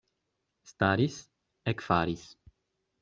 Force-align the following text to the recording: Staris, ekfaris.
Staris, 0.71 1.17
ekfaris. 1.73 2.25